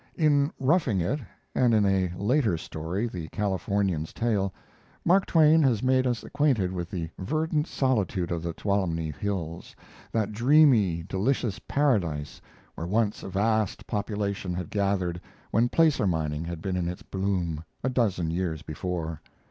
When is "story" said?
2.57-3.05